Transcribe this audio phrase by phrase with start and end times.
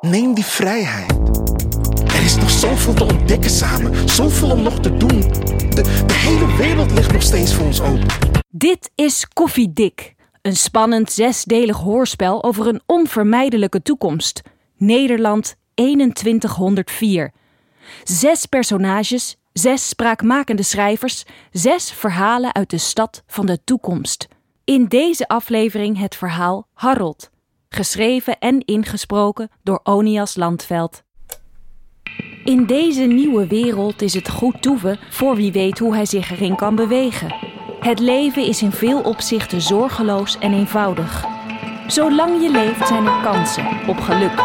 [0.00, 1.10] Neem die vrijheid.
[2.06, 5.20] Er is nog zoveel te ontdekken samen, zoveel om nog te doen.
[5.20, 8.06] De, de hele wereld ligt nog steeds voor ons open.
[8.48, 14.42] Dit is Koffiedik, een spannend zesdelig hoorspel over een onvermijdelijke toekomst.
[14.76, 17.32] Nederland 2104.
[18.02, 24.28] Zes personages, zes spraakmakende schrijvers, zes verhalen uit de stad van de toekomst.
[24.64, 27.30] In deze aflevering het verhaal Harold,
[27.68, 31.02] geschreven en ingesproken door Onias Landveld.
[32.44, 36.56] In deze nieuwe wereld is het goed toeven voor wie weet hoe hij zich erin
[36.56, 37.34] kan bewegen.
[37.80, 41.24] Het leven is in veel opzichten zorgeloos en eenvoudig.
[41.86, 44.36] Zolang je leeft zijn er kansen op geluk.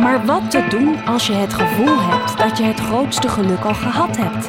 [0.00, 3.74] Maar wat te doen als je het gevoel hebt dat je het grootste geluk al
[3.74, 4.48] gehad hebt?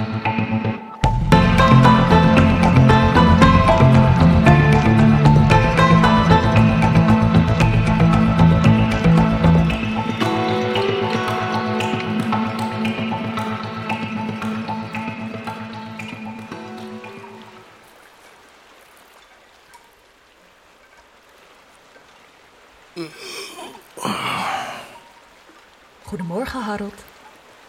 [26.75, 27.03] Harold.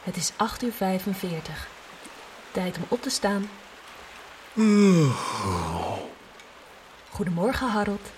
[0.03, 1.69] Het is 8 uur 45.
[2.53, 3.49] Tijd om op te staan.
[7.11, 8.11] Goedemorgen, Harold.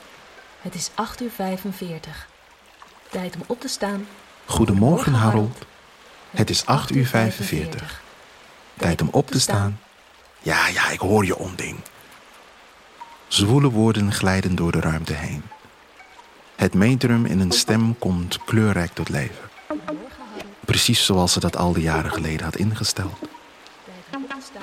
[0.60, 2.28] Het is 8 uur 45.
[3.10, 4.06] Tijd om op te staan.
[4.44, 5.58] Goedemorgen, Harold.
[6.30, 8.02] Het is 8 uur 45.
[8.76, 9.80] Tijd om op te staan.
[10.38, 11.78] Ja, ja, ik hoor je onding.
[13.26, 15.42] Zwoele woorden glijden door de ruimte heen.
[16.56, 19.48] Het metrum in een stem komt kleurrijk tot leven.
[20.68, 23.18] Precies zoals ze dat al die jaren geleden had ingesteld.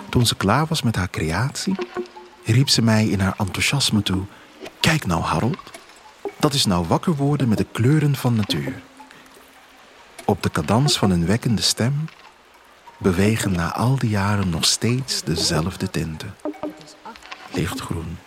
[0.09, 1.75] Toen ze klaar was met haar creatie,
[2.43, 4.23] riep ze mij in haar enthousiasme toe:
[4.79, 5.71] Kijk nou, Harold,
[6.39, 8.81] dat is nou wakker worden met de kleuren van natuur.
[10.25, 12.09] Op de cadans van een wekkende stem
[12.97, 16.35] bewegen na al die jaren nog steeds dezelfde tinten:
[17.51, 18.17] lichtgroen,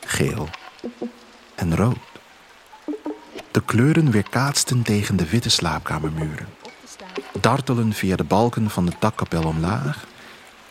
[0.00, 0.48] geel
[1.54, 1.98] en rood.
[3.50, 6.58] De kleuren weerkaatsten tegen de witte slaapkamermuren
[7.40, 10.04] dartelen via de balken van de dakkapel omlaag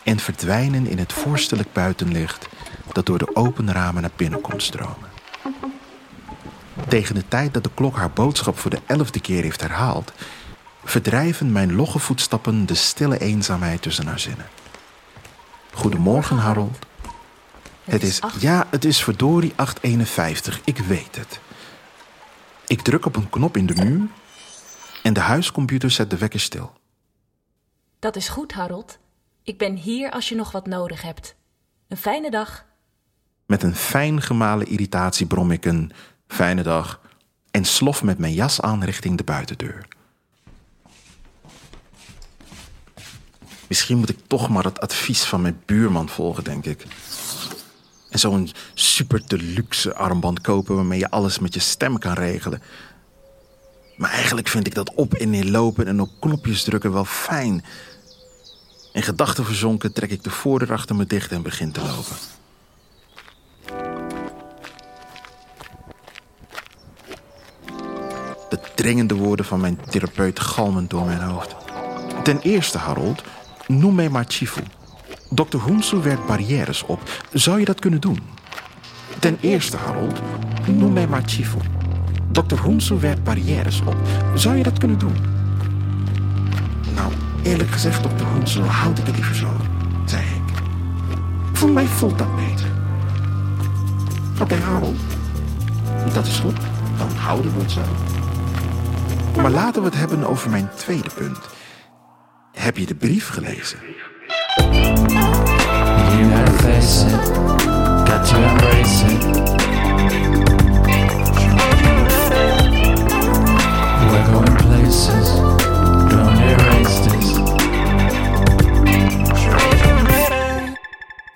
[0.02, 2.48] en verdwijnen in het vorstelijk buitenlicht
[2.92, 5.08] dat door de open ramen naar binnen kon stromen.
[6.88, 10.12] Tegen de tijd dat de klok haar boodschap voor de elfde keer heeft herhaald,
[10.84, 14.48] verdrijven mijn logge voetstappen de stille eenzaamheid tussen haar zinnen.
[15.72, 16.78] Goedemorgen, Harold.
[17.84, 21.40] Het is, ja, het is verdorie 851, ik weet het.
[22.66, 24.08] Ik druk op een knop in de muur
[25.02, 26.72] en de huiscomputer zet de wekker stil.
[27.98, 28.98] Dat is goed, Harold.
[29.42, 31.34] Ik ben hier als je nog wat nodig hebt.
[31.88, 32.64] Een fijne dag.
[33.46, 35.92] Met een fijn gemalen irritatie brom ik een
[36.26, 37.00] fijne dag
[37.50, 39.88] en slof met mijn jas aan richting de buitendeur.
[43.68, 46.86] Misschien moet ik toch maar het advies van mijn buurman volgen, denk ik.
[48.10, 52.62] En zo'n super deluxe armband kopen waarmee je alles met je stem kan regelen.
[54.00, 57.64] Maar eigenlijk vind ik dat op en neer lopen en op knopjes drukken wel fijn.
[58.92, 62.16] In gedachten verzonken trek ik de voordeur achter me dicht en begin te lopen.
[68.48, 71.56] De dringende woorden van mijn therapeut galmen door mijn hoofd.
[72.22, 73.22] Ten eerste, Harold,
[73.66, 74.62] noem mij maar Chifu.
[75.30, 75.56] Dr.
[75.56, 77.00] Hoensu werkt barrières op.
[77.32, 78.18] Zou je dat kunnen doen?
[79.18, 80.20] Ten eerste, Harold,
[80.66, 81.58] noem mij maar Chifu.
[82.32, 82.56] Dr.
[82.56, 83.96] Hoensu werkt barrières op.
[84.34, 85.16] Zou je dat kunnen doen?
[86.94, 89.48] Nou, eerlijk gezegd, dokter Hoensu, houd ik het liever zo,
[90.04, 90.62] zei ik.
[91.52, 92.66] Voor mij voelt dat beter.
[94.32, 94.98] Oké, okay, Harold.
[96.12, 96.56] Dat is goed.
[96.98, 97.80] Dan houden we het zo.
[99.42, 101.38] Maar laten we het hebben over mijn tweede punt.
[102.52, 103.78] Heb je de brief gelezen?
[106.16, 107.06] You embrace
[109.06, 109.49] it.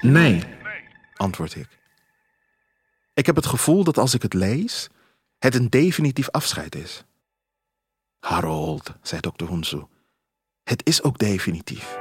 [0.01, 0.43] Nee,
[1.15, 1.69] antwoord ik.
[3.15, 4.89] Ik heb het gevoel dat als ik het lees,
[5.39, 7.05] het een definitief afscheid is.
[8.21, 9.83] Harold, zei dokter Hunsu,
[10.65, 11.99] het is ook definitief.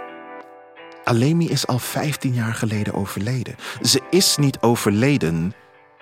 [1.03, 3.55] Alemi is al 15 jaar geleden overleden.
[3.81, 5.53] Ze is niet overleden,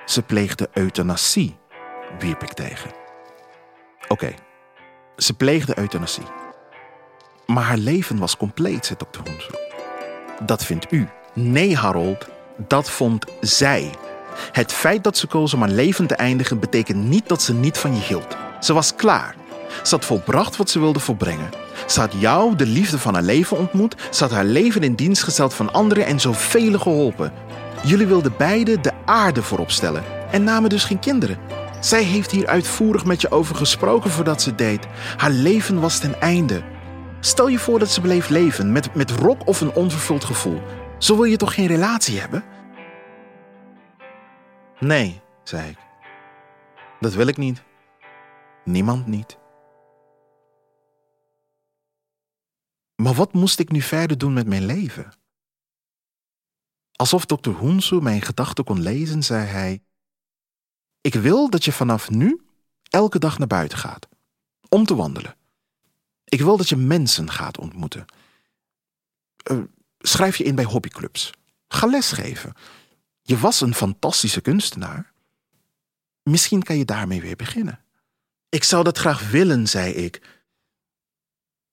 [0.06, 1.58] ze pleegde euthanasie,
[2.20, 2.92] wierp ik tegen.
[4.08, 4.34] Oké,
[5.18, 6.24] ze pleegde euthanasie.
[7.46, 9.52] Maar haar leven was compleet, zei dokter Hunsu.
[10.46, 11.08] Dat vindt u.
[11.34, 12.28] Nee, Harold,
[12.68, 13.92] dat vond zij.
[14.52, 17.78] Het feit dat ze koos om haar leven te eindigen betekent niet dat ze niet
[17.78, 18.38] van je hield.
[18.60, 19.36] Ze was klaar.
[19.84, 21.50] Ze had volbracht wat ze wilde volbrengen.
[21.88, 23.96] Ze had jou, de liefde van haar leven, ontmoet.
[24.12, 27.34] Ze had haar leven in dienst gesteld van anderen en zoveel geholpen.
[27.84, 31.38] Jullie wilden beide de aarde voorop stellen en namen dus geen kinderen.
[31.82, 34.86] Zij heeft hier uitvoerig met je over gesproken voordat ze deed.
[35.18, 36.64] Haar leven was ten einde.
[37.20, 40.62] Stel je voor dat ze bleef leven met, met rok of een onvervuld gevoel.
[40.98, 42.44] Zo wil je toch geen relatie hebben?
[44.80, 45.78] Nee, zei ik.
[47.00, 47.64] Dat wil ik niet.
[48.66, 49.38] Niemand niet.
[52.96, 55.12] Maar wat moest ik nu verder doen met mijn leven?
[56.92, 59.84] Alsof dokter Hoensu mijn gedachten kon lezen, zei hij:
[61.02, 62.42] Ik wil dat je vanaf nu
[62.90, 64.08] elke dag naar buiten gaat
[64.70, 65.36] om te wandelen.
[66.24, 68.06] Ik wil dat je mensen gaat ontmoeten.
[69.52, 69.60] Uh,
[70.00, 71.32] schrijf je in bij hobbyclubs.
[71.68, 72.54] Ga lesgeven.
[73.22, 75.14] Je was een fantastische kunstenaar.
[76.24, 77.84] Misschien kan je daarmee weer beginnen.
[78.50, 80.22] Ik zou dat graag willen, zei ik.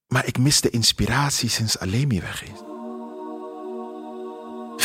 [0.07, 2.59] Maar ik mis de inspiratie sinds Alemi weg is.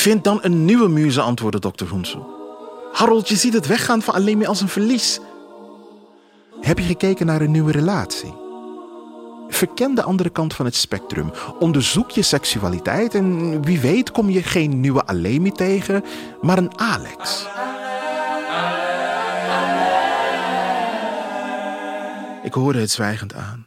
[0.01, 2.44] Vind dan een nieuwe muze, antwoordde dokter Hoensu.
[2.95, 5.21] Harold, je ziet het weggaan van Alemi als een verlies.
[6.61, 8.35] Heb je gekeken naar een nieuwe relatie?
[9.49, 11.33] Verken de andere kant van het spectrum.
[11.59, 16.05] Onderzoek je seksualiteit en wie weet kom je geen nieuwe Alemi tegen,
[16.43, 17.47] maar een Alex.
[22.43, 23.67] Ik hoorde het zwijgend aan.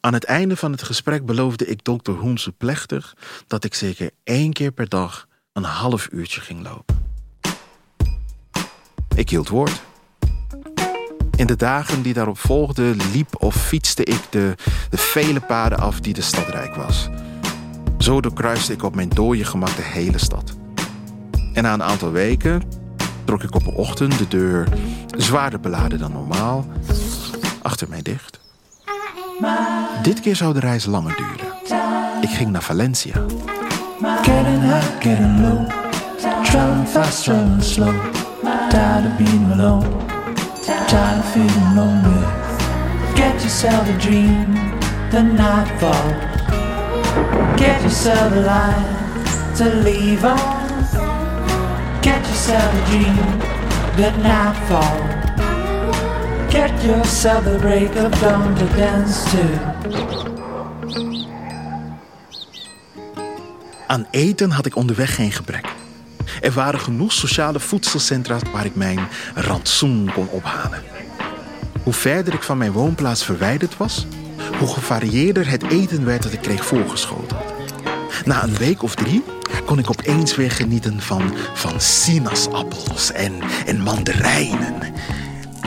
[0.00, 3.16] Aan het einde van het gesprek beloofde ik dokter Hoense plechtig
[3.46, 6.97] dat ik zeker één keer per dag een half uurtje ging lopen.
[9.18, 9.82] Ik hield woord.
[11.36, 14.54] In de dagen die daarop volgden liep of fietste ik de,
[14.90, 17.08] vele paden af die de stad rijk was.
[17.98, 20.56] Zo doorkruiste ik op mijn dode gemak de hele stad.
[21.52, 22.62] En na een aantal weken
[23.24, 24.68] trok ik op een ochtend de deur
[25.16, 26.66] zwaarder beladen dan normaal
[27.62, 28.40] achter mij dicht.
[30.02, 31.52] Dit keer zou de reis langer duren.
[32.20, 33.24] Ik ging naar Valencia.
[38.78, 39.90] Tired of being alone.
[40.62, 42.22] Tired of feeling lonely.
[43.16, 44.54] Get yourself a dream.
[45.10, 46.08] The nightfall.
[47.56, 50.68] Get yourself a life to leave on.
[52.02, 53.16] Get yourself a dream.
[53.96, 54.98] The nightfall.
[56.48, 59.44] Get yourself a break of dawn to dance to.
[63.86, 65.77] Aan eten had ik onderweg geen gebrek.
[66.40, 70.82] Er waren genoeg sociale voedselcentra waar ik mijn rantsoen kon ophalen.
[71.82, 74.06] Hoe verder ik van mijn woonplaats verwijderd was,
[74.58, 77.44] hoe gevarieerder het eten werd dat ik kreeg voorgeschoteld.
[78.24, 79.24] Na een week of drie
[79.64, 83.32] kon ik opeens weer genieten van, van sinaasappels en,
[83.66, 84.74] en mandarijnen.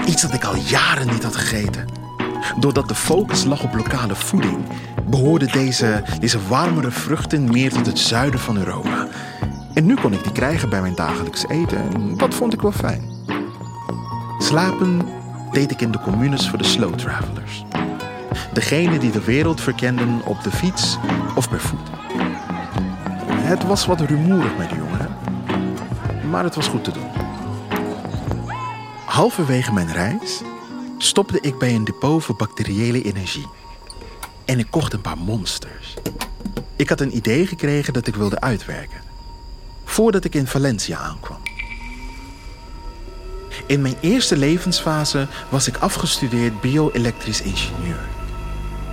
[0.08, 1.86] Iets dat ik al jaren niet had gegeten.
[2.60, 4.58] Doordat de focus lag op lokale voeding,
[5.10, 9.08] behoorden deze, deze warmere vruchten meer tot het zuiden van Europa.
[9.74, 12.72] En nu kon ik die krijgen bij mijn dagelijks eten en dat vond ik wel
[12.72, 13.04] fijn.
[14.40, 15.02] Slapen
[15.52, 17.66] deed ik in de communes voor de slow travelers.
[18.54, 20.98] Degenen die de wereld verkenden op de fiets
[21.36, 21.90] of per voet.
[23.32, 25.18] Het was wat rumoerig met de jongeren,
[26.30, 27.10] maar het was goed te doen.
[29.06, 30.42] Halverwege mijn reis
[30.98, 33.48] stopte ik bij een depot voor bacteriële energie.
[34.46, 35.94] En ik kocht een paar monsters.
[36.76, 39.01] Ik had een idee gekregen dat ik wilde uitwerken.
[39.92, 41.38] Voordat ik in Valencia aankwam.
[43.66, 48.00] In mijn eerste levensfase was ik afgestudeerd bio-elektrisch ingenieur.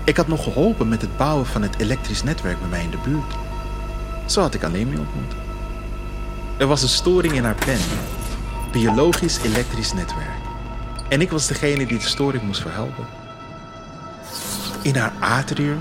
[0.05, 2.99] Ik had nog geholpen met het bouwen van het elektrisch netwerk bij mij in de
[3.05, 3.35] buurt.
[4.26, 5.35] Zo had ik Alemi ontmoet.
[6.57, 7.81] Er was een storing in haar pen.
[8.73, 10.38] Biologisch elektrisch netwerk.
[11.09, 13.07] En ik was degene die de storing moest verhelpen.
[14.83, 15.81] In haar atrium,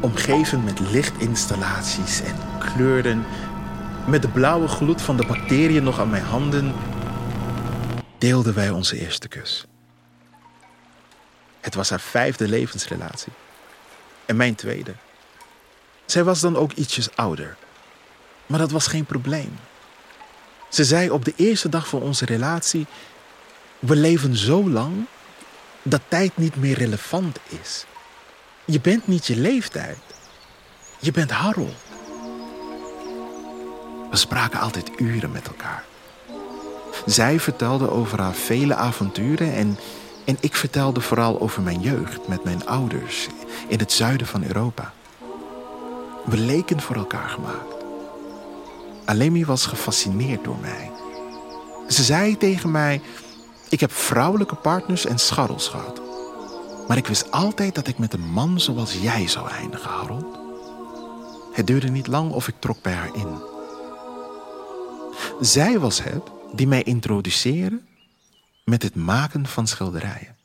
[0.00, 3.24] omgeven met lichtinstallaties en kleuren,
[4.06, 6.74] met de blauwe gloed van de bacteriën nog aan mijn handen,
[8.18, 9.66] deelden wij onze eerste kus.
[11.60, 13.32] Het was haar vijfde levensrelatie.
[14.26, 14.94] En mijn tweede.
[16.06, 17.56] Zij was dan ook ietsjes ouder.
[18.46, 19.58] Maar dat was geen probleem.
[20.68, 22.86] Ze zei op de eerste dag van onze relatie:
[23.78, 25.06] We leven zo lang
[25.82, 27.84] dat tijd niet meer relevant is.
[28.64, 29.98] Je bent niet je leeftijd.
[30.98, 31.91] Je bent Harold.
[34.12, 35.84] We spraken altijd uren met elkaar.
[37.06, 39.78] Zij vertelde over haar vele avonturen en,
[40.24, 43.28] en ik vertelde vooral over mijn jeugd met mijn ouders
[43.68, 44.92] in het zuiden van Europa.
[46.24, 47.74] We leken voor elkaar gemaakt.
[49.04, 50.90] Alemi was gefascineerd door mij.
[51.88, 53.00] Ze zei tegen mij:
[53.68, 56.00] Ik heb vrouwelijke partners en scharrels gehad.
[56.88, 60.38] Maar ik wist altijd dat ik met een man zoals jij zou eindigen, Harold.
[61.52, 63.51] Het duurde niet lang of ik trok bij haar in.
[65.42, 66.22] Zij was het
[66.52, 67.80] die mij introduceerde
[68.64, 70.36] met het maken van schilderijen.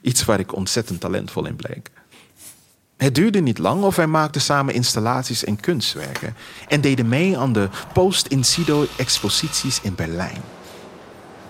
[0.00, 1.90] Iets waar ik ontzettend talentvol in bleek.
[2.96, 6.34] Het duurde niet lang of wij maakten samen installaties en kunstwerken
[6.68, 10.42] en deden mee aan de post-incido-exposities in Berlijn.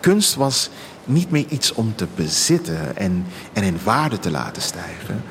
[0.00, 0.70] Kunst was
[1.04, 5.24] niet meer iets om te bezitten en, en in waarde te laten stijgen.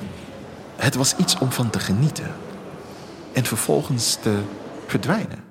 [0.75, 2.35] Het was iets om van te genieten
[3.33, 4.39] en vervolgens te
[4.88, 5.49] verdwijnen.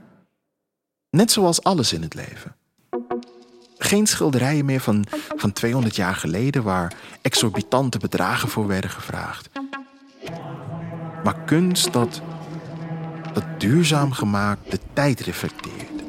[1.11, 2.55] Net zoals alles in het leven.
[3.79, 5.05] Geen schilderijen meer van,
[5.37, 9.51] van 200 jaar geleden waar exorbitante bedragen voor werden gevraagd.
[11.25, 12.21] Maar kunst dat,
[13.33, 16.03] dat duurzaam gemaakt de tijd reflecteert.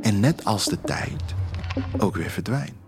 [0.00, 1.22] En net als de tijd
[1.98, 2.78] ook weer verdwijnt.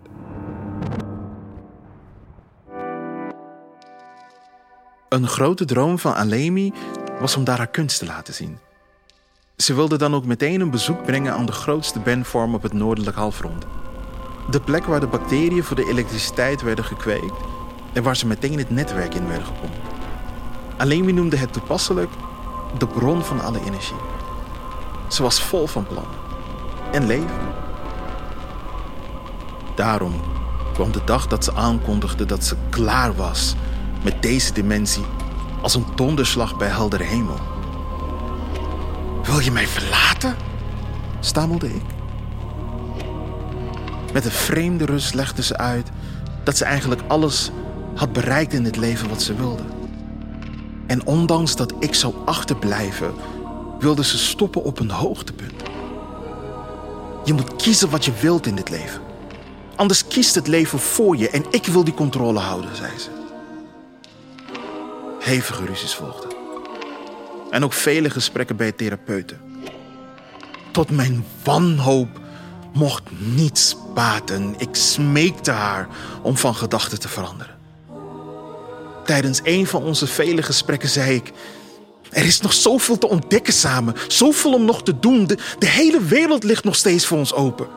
[5.09, 6.73] Een grote droom van Alemi
[7.19, 8.57] was om daar haar kunst te laten zien.
[9.57, 13.15] Ze wilde dan ook meteen een bezoek brengen aan de grootste bandvorm op het noordelijk
[13.15, 13.65] halfrond.
[14.49, 17.37] De plek waar de bacteriën voor de elektriciteit werden gekweekt
[17.93, 19.77] en waar ze meteen het netwerk in werden gepompt.
[20.77, 22.09] Alemi noemde het toepasselijk
[22.77, 23.95] de bron van alle energie.
[25.07, 26.17] Ze was vol van plannen
[26.91, 27.53] en leven.
[29.75, 30.13] Daarom
[30.73, 33.55] kwam de dag dat ze aankondigde dat ze klaar was
[34.03, 35.05] met deze dimensie
[35.61, 37.52] als een donderslag bij heldere hemel.
[39.23, 40.35] Wil je mij verlaten?
[41.19, 41.83] stamelde ik.
[44.13, 45.89] Met een vreemde rust legde ze uit
[46.43, 47.51] dat ze eigenlijk alles
[47.95, 49.63] had bereikt in het leven wat ze wilde.
[50.87, 53.13] En ondanks dat ik zou achterblijven,
[53.79, 55.63] wilde ze stoppen op een hoogtepunt.
[57.25, 59.01] Je moet kiezen wat je wilt in dit leven.
[59.75, 63.09] Anders kiest het leven voor je en ik wil die controle houden, zei ze.
[65.19, 66.32] Hevige ruzies volgden.
[67.53, 69.39] En ook vele gesprekken bij therapeuten.
[70.71, 72.19] Tot mijn wanhoop
[72.71, 74.55] mocht niets baten.
[74.57, 75.87] Ik smeekte haar
[76.21, 77.55] om van gedachten te veranderen.
[79.05, 81.31] Tijdens een van onze vele gesprekken zei ik:
[82.09, 85.25] Er is nog zoveel te ontdekken samen, zoveel om nog te doen.
[85.27, 87.67] De, hele wereld ligt nog steeds voor ons open.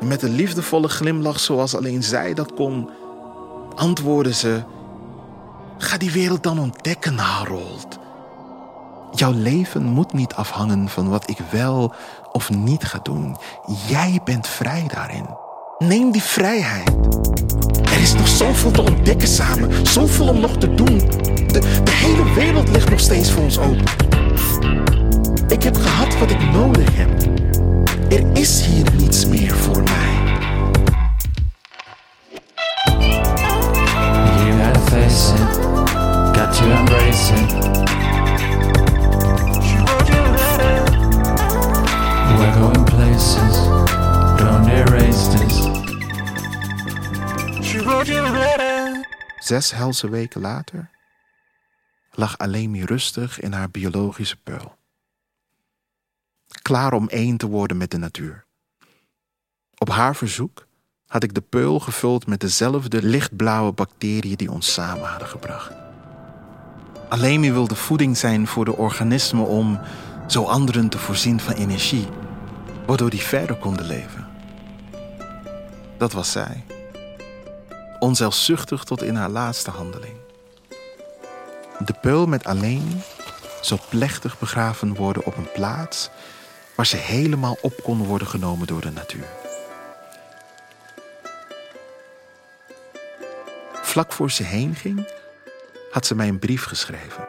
[0.00, 2.90] En met een liefdevolle glimlach, zoals alleen zij dat kon,
[3.74, 4.62] antwoordde ze:
[5.78, 7.97] Ga die wereld dan ontdekken, Harold.
[9.10, 11.92] Jouw leven moet niet afhangen van wat ik wel
[12.32, 13.36] of niet ga doen.
[13.86, 15.26] Jij bent vrij daarin.
[15.78, 16.90] Neem die vrijheid.
[17.84, 20.98] Er is nog zoveel te ontdekken samen, zoveel om nog te doen.
[21.46, 23.84] De, de hele wereld ligt nog steeds voor ons open.
[25.48, 27.10] Ik heb gehad wat ik nodig heb.
[28.08, 30.17] Er is hier niets meer voor mij.
[49.38, 50.90] Zes helse weken later
[52.12, 54.76] lag Alemi rustig in haar biologische peul.
[56.62, 58.44] Klaar om één te worden met de natuur.
[59.78, 60.66] Op haar verzoek
[61.06, 65.72] had ik de peul gevuld met dezelfde lichtblauwe bacteriën die ons samen hadden gebracht.
[67.08, 69.80] Alemi wilde voeding zijn voor de organismen om
[70.26, 72.08] zo anderen te voorzien van energie,
[72.86, 74.26] waardoor die verder konden leven.
[75.96, 76.64] Dat was zij.
[77.98, 80.16] Onzelfzuchtig tot in haar laatste handeling.
[81.78, 83.02] De peul met alleen
[83.60, 86.10] zou plechtig begraven worden op een plaats
[86.74, 89.28] waar ze helemaal op kon worden genomen door de natuur.
[93.72, 95.08] Vlak voor ze heen ging,
[95.90, 97.28] had ze mij een brief geschreven.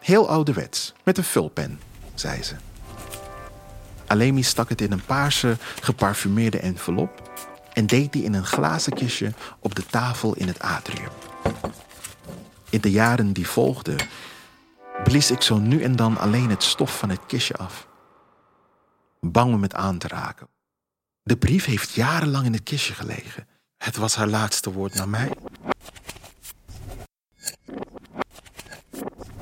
[0.00, 1.80] Heel ouderwets, met een vulpen,
[2.14, 2.54] zei ze.
[4.06, 7.27] Alemi stak het in een paarse, geparfumeerde envelop
[7.78, 11.08] en deed die in een glazen kistje op de tafel in het atrium.
[12.70, 13.96] In de jaren die volgden,
[15.04, 17.88] blies ik zo nu en dan alleen het stof van het kistje af.
[19.20, 20.48] Bang om het aan te raken.
[21.22, 23.48] De brief heeft jarenlang in het kistje gelegen.
[23.76, 25.32] Het was haar laatste woord naar mij.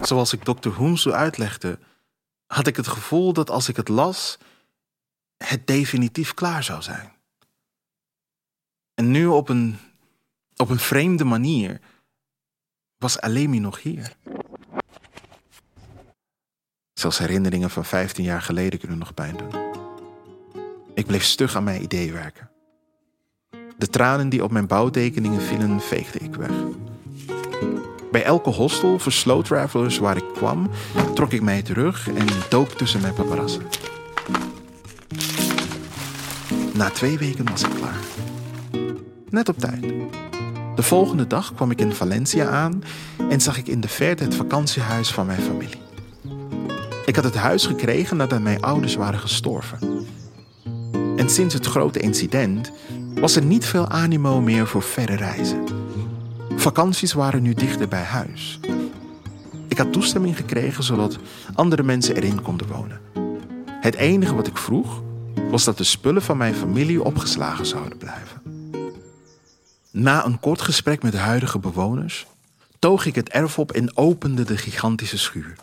[0.00, 0.68] Zoals ik Dr.
[0.68, 1.78] Hoemsu uitlegde,
[2.46, 4.38] had ik het gevoel dat als ik het las,
[5.36, 7.15] het definitief klaar zou zijn.
[8.96, 9.76] En nu op een,
[10.56, 11.80] op een vreemde manier
[12.98, 14.16] was Alemi nog hier.
[16.92, 19.64] Zelfs herinneringen van 15 jaar geleden kunnen nog pijn doen.
[20.94, 22.50] Ik bleef stug aan mijn idee werken.
[23.78, 26.52] De tranen die op mijn bouwtekeningen vielen, veegde ik weg.
[28.10, 30.70] Bij elke hostel voor slow travelers waar ik kwam,
[31.14, 33.66] trok ik mij terug en dook tussen mijn paparazzen.
[36.74, 38.00] Na twee weken was ik klaar.
[39.30, 39.82] Net op tijd.
[40.74, 42.82] De volgende dag kwam ik in Valencia aan
[43.30, 45.80] en zag ik in de verte het vakantiehuis van mijn familie.
[47.06, 50.06] Ik had het huis gekregen nadat mijn ouders waren gestorven.
[51.16, 52.72] En sinds het grote incident
[53.14, 55.64] was er niet veel animo meer voor verre reizen.
[56.56, 58.60] Vakanties waren nu dichter bij huis.
[59.68, 61.18] Ik had toestemming gekregen zodat
[61.54, 63.00] andere mensen erin konden wonen.
[63.80, 65.02] Het enige wat ik vroeg
[65.50, 68.35] was dat de spullen van mijn familie opgeslagen zouden blijven.
[69.98, 72.26] Na een kort gesprek met de huidige bewoners
[72.78, 75.54] toog ik het erf op en opende de gigantische schuur.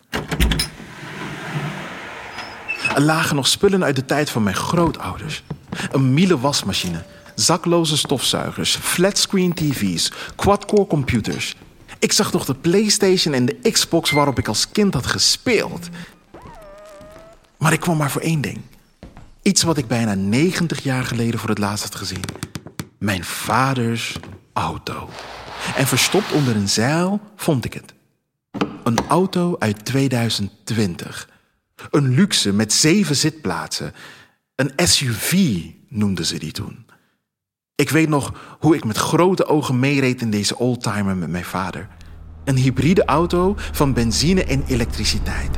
[2.96, 5.44] Er lagen nog spullen uit de tijd van mijn grootouders.
[5.92, 7.04] Een Miele wasmachine,
[7.36, 11.56] zakloze stofzuigers, flatscreen tv's, quad-core computers.
[12.00, 15.90] Ik zag nog de PlayStation en de Xbox waarop ik als kind had gespeeld.
[17.58, 18.62] Maar ik kwam maar voor één ding.
[19.42, 22.22] Iets wat ik bijna 90 jaar geleden voor het laatst had gezien.
[23.04, 24.20] Mijn vaders
[24.54, 25.10] auto.
[25.76, 27.94] En verstopt onder een zeil vond ik het.
[28.84, 31.30] Een auto uit 2020.
[31.92, 33.94] Een luxe met zeven zitplaatsen.
[34.56, 36.86] Een SUV noemden ze die toen.
[37.76, 41.88] Ik weet nog hoe ik met grote ogen meereed in deze oldtimer met mijn vader.
[42.44, 45.58] Een hybride auto van benzine en elektriciteit.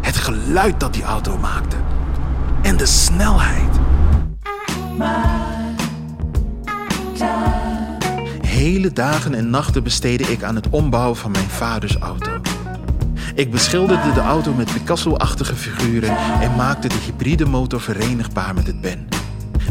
[0.00, 1.76] Het geluid dat die auto maakte.
[2.62, 3.78] En de snelheid.
[8.40, 12.30] Hele dagen en nachten besteedde ik aan het ombouwen van mijn vaders auto.
[13.34, 18.80] Ik beschilderde de auto met Picasso-achtige figuren en maakte de hybride motor verenigbaar met het
[18.80, 19.08] Ben.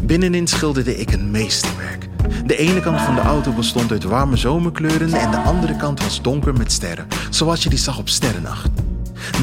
[0.01, 2.07] Binnenin schilderde ik een meesterwerk.
[2.45, 6.21] De ene kant van de auto bestond uit warme zomerkleuren en de andere kant was
[6.21, 8.69] donker met sterren, zoals je die zag op sterrennacht.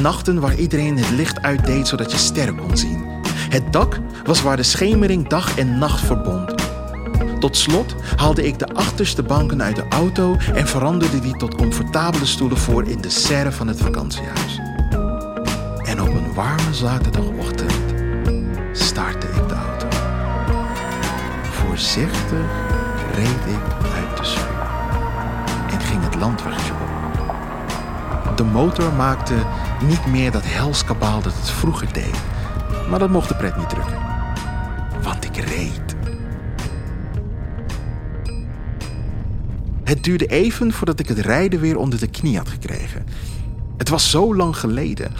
[0.01, 3.03] Nachten waar iedereen het licht uitdeed zodat je sterren kon zien.
[3.49, 6.62] Het dak was waar de schemering dag en nacht verbond.
[7.43, 12.25] Tot slot haalde ik de achterste banken uit de auto en veranderde die tot comfortabele
[12.25, 14.59] stoelen voor in de serre van het vakantiehuis.
[15.85, 17.73] En op een warme zaterdagochtend
[18.71, 19.87] startte ik de auto.
[21.51, 22.45] Voorzichtig
[23.15, 24.67] reed ik uit de schuur
[25.71, 28.37] en ging het landweggetje op.
[28.37, 29.35] De motor maakte
[29.87, 32.15] niet meer dat helskabaal dat het vroeger deed,
[32.89, 34.12] maar dat mocht de pret niet drukken.
[39.93, 43.05] Het duurde even voordat ik het rijden weer onder de knie had gekregen.
[43.77, 45.11] Het was zo lang geleden.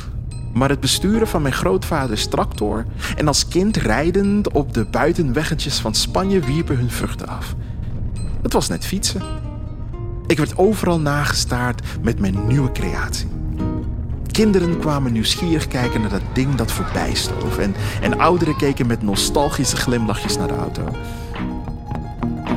[0.53, 5.93] Maar het besturen van mijn grootvaders tractor en als kind rijdend op de buitenweggetjes van
[5.95, 7.55] Spanje wierpen hun vruchten af.
[8.41, 9.21] Het was net fietsen.
[10.27, 13.27] Ik werd overal nagestaard met mijn nieuwe creatie.
[14.31, 19.01] Kinderen kwamen nieuwsgierig kijken naar dat ding dat voorbij stoof en, en ouderen keken met
[19.01, 20.83] nostalgische glimlachjes naar de auto.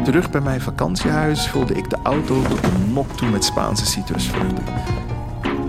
[0.07, 4.64] Terug bij mijn vakantiehuis vulde ik de auto tot een mok toe met Spaanse citrusvruchten.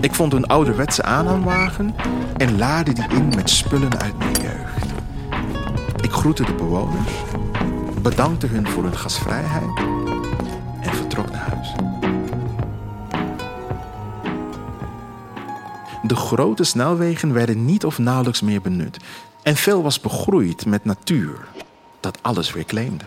[0.00, 1.94] Ik vond een ouderwetse aanhangwagen
[2.36, 4.84] en laadde die in met spullen uit mijn jeugd.
[6.00, 7.12] Ik groette de bewoners,
[8.02, 9.78] bedankte hun voor hun gastvrijheid
[10.80, 11.72] en vertrok naar huis.
[16.02, 18.96] De grote snelwegen werden niet of nauwelijks meer benut
[19.42, 21.48] en veel was begroeid met natuur
[22.00, 23.04] dat alles weer claimde.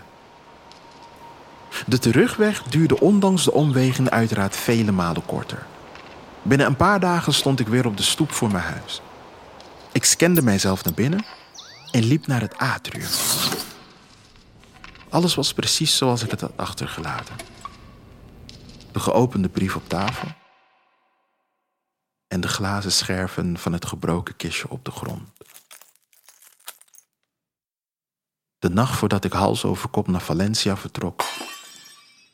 [1.88, 5.66] De terugweg duurde ondanks de omwegen uiteraard vele malen korter.
[6.42, 9.02] Binnen een paar dagen stond ik weer op de stoep voor mijn huis.
[9.92, 11.26] Ik scande mijzelf naar binnen
[11.92, 13.10] en liep naar het atrium.
[15.10, 17.36] Alles was precies zoals ik het had achtergelaten.
[18.92, 20.28] De geopende brief op tafel
[22.28, 25.30] en de glazen scherven van het gebroken kistje op de grond.
[28.60, 31.24] De nacht voordat ik hals over kop naar Valencia vertrok,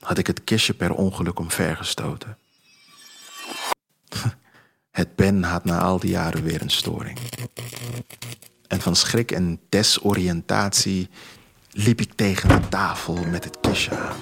[0.08, 2.38] had ik het kistje per ongeluk omvergestoten.
[4.91, 7.20] Het pen had na al die jaren weer een storing.
[8.67, 11.10] En van schrik en desoriëntatie
[11.72, 14.17] liep ik tegen de tafel met het kistje aan.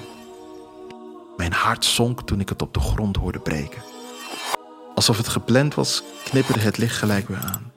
[1.38, 3.82] Mijn hart zonk toen ik het op de grond hoorde breken.
[4.96, 7.74] Alsof het gepland was, knipperde het licht gelijk weer aan.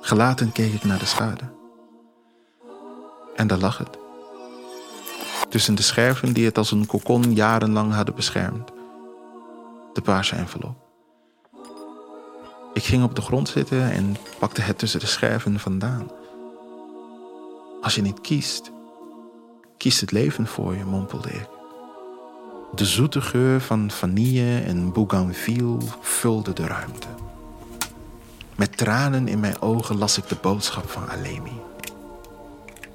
[0.00, 1.52] Gelaten keek ik naar de schade.
[3.36, 3.98] En daar lag het
[5.48, 8.70] tussen de scherven die het als een kokon jarenlang hadden beschermd.
[9.92, 10.86] De paarse envelop.
[12.72, 16.10] Ik ging op de grond zitten en pakte het tussen de scherven vandaan.
[17.82, 18.70] Als je niet kiest,
[19.76, 21.48] kiest het leven voor je, mompelde ik.
[22.74, 27.06] De zoete geur van vanille en bougainville vulde de ruimte.
[28.56, 31.60] Met tranen in mijn ogen las ik de boodschap van Alemi.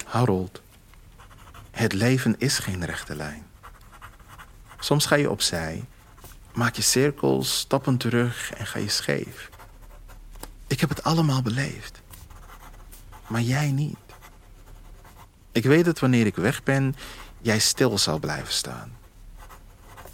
[0.06, 0.62] Harold,
[1.74, 3.46] het leven is geen rechte lijn.
[4.80, 5.86] Soms ga je opzij,
[6.54, 9.50] maak je cirkels, stappen terug en ga je scheef.
[10.68, 12.02] Ik heb het allemaal beleefd,
[13.28, 13.98] maar jij niet.
[15.52, 16.96] Ik weet dat wanneer ik weg ben,
[17.42, 18.98] jij stil zal blijven staan.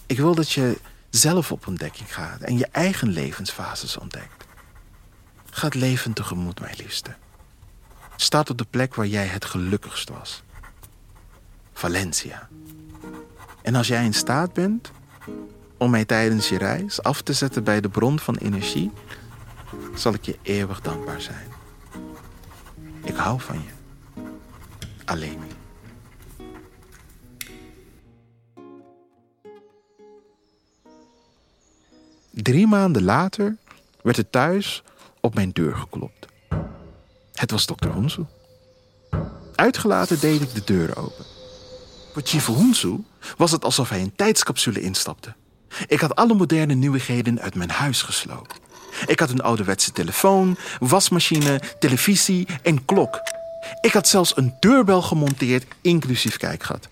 [0.06, 0.78] Ik wil dat je
[1.10, 4.46] zelf op ontdekking gaat en je eigen levensfases ontdekt.
[5.50, 7.16] Ga het leven tegemoet, mijn liefste.
[8.16, 10.44] Staat op de plek waar jij het gelukkigst was.
[11.80, 12.50] Valencia.
[13.62, 14.92] En als jij in staat bent
[15.78, 18.92] om mij tijdens je reis af te zetten bij de bron van energie,
[19.96, 21.48] zal ik je eeuwig dankbaar zijn.
[23.04, 23.70] Ik hou van je.
[25.06, 25.40] Alleen.
[32.30, 33.58] Drie maanden later
[34.02, 34.84] werd er thuis
[35.22, 36.28] op mijn deur geklopt.
[37.34, 38.26] Het was dokter Honsu.
[39.56, 41.39] Uitgelaten deed ik de deur open.
[42.20, 42.98] Voor Chief Honsu
[43.38, 45.34] was het alsof hij een tijdscapsule instapte.
[45.88, 48.58] Ik had alle moderne nieuwigheden uit mijn huis gesloten.
[49.06, 53.20] Ik had een ouderwetse telefoon, wasmachine, televisie en klok.
[53.82, 56.88] Ik had zelfs een deurbel gemonteerd, inclusief kijkgat.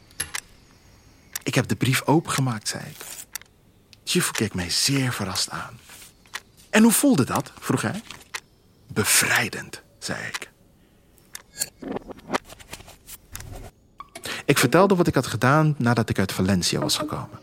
[1.44, 3.06] Ik heb de brief opengemaakt, zei ik.
[4.04, 5.80] Chifu keek mij zeer verrast aan.
[6.70, 7.52] En hoe voelde dat?
[7.60, 8.02] vroeg hij.
[8.88, 10.50] Bevrijdend, zei ik.
[14.48, 17.40] Ik vertelde wat ik had gedaan nadat ik uit Valencia was gekomen.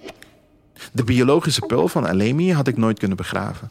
[0.92, 3.70] De biologische pul van Alemi had ik nooit kunnen begraven.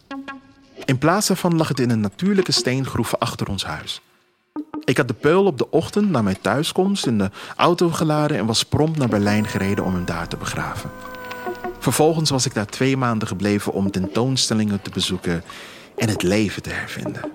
[0.85, 4.01] In plaats daarvan lag het in een natuurlijke steengroef achter ons huis.
[4.83, 8.45] Ik had de peul op de ochtend na mijn thuiskomst in de auto geladen en
[8.45, 10.89] was prompt naar Berlijn gereden om hem daar te begraven.
[11.79, 15.43] Vervolgens was ik daar twee maanden gebleven om tentoonstellingen te bezoeken
[15.97, 17.31] en het leven te hervinden.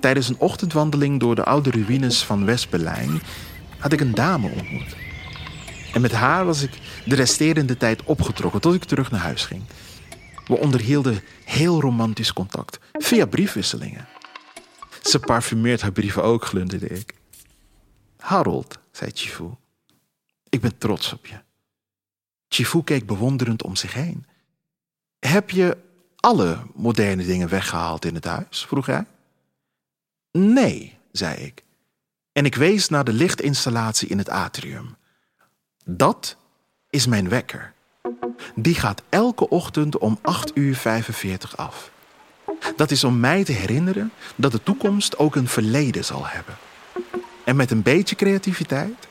[0.00, 3.20] Tijdens een ochtendwandeling door de oude ruïnes van West-Berlijn
[3.78, 4.96] had ik een dame ontmoet.
[5.92, 6.70] En met haar was ik
[7.04, 9.62] de resterende tijd opgetrokken tot ik terug naar huis ging.
[10.46, 14.08] We onderhielden heel romantisch contact via briefwisselingen.
[15.02, 17.14] Ze parfumeert haar brieven ook, glunderde ik.
[18.18, 19.50] Harold, zei Chifu,
[20.48, 21.40] ik ben trots op je.
[22.48, 24.26] Chifu keek bewonderend om zich heen.
[25.18, 25.76] Heb je
[26.16, 28.64] alle moderne dingen weggehaald in het huis?
[28.66, 29.04] vroeg hij.
[30.32, 31.64] Nee, zei ik.
[32.38, 34.96] En ik wees naar de lichtinstallatie in het atrium.
[35.84, 36.36] Dat
[36.90, 37.72] is mijn wekker.
[38.54, 41.90] Die gaat elke ochtend om 8 uur 45 af.
[42.76, 46.56] Dat is om mij te herinneren dat de toekomst ook een verleden zal hebben.
[47.44, 49.08] En met een beetje creativiteit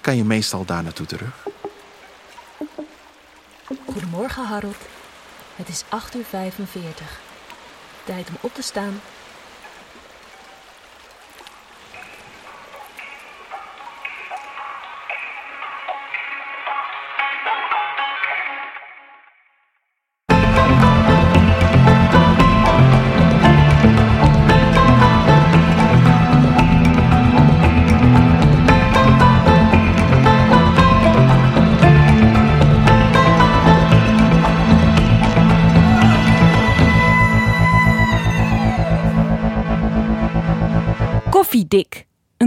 [0.00, 1.46] kan je meestal daar naartoe terug.
[3.84, 4.86] Goedemorgen, Harold.
[5.56, 7.20] Het is 8 uur 45.
[8.04, 9.00] Tijd om op te staan.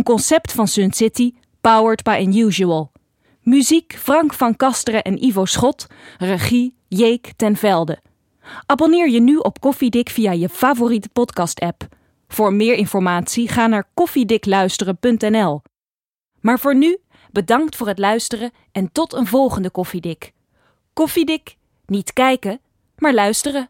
[0.05, 2.91] Concept van Sun City, powered by Unusual.
[3.41, 5.87] Muziek Frank van Kasteren en Ivo Schot,
[6.17, 7.99] regie Jeek ten Velde.
[8.65, 11.87] Abonneer je nu op Koffie Dik via je favoriete podcast-app.
[12.27, 15.61] Voor meer informatie ga naar koffiedikluisteren.nl.
[16.41, 16.97] Maar voor nu,
[17.31, 20.31] bedankt voor het luisteren en tot een volgende Koffiedik.
[20.93, 22.59] Koffiedik, niet kijken,
[22.97, 23.69] maar luisteren.